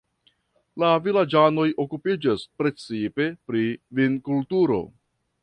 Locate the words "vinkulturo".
4.01-4.83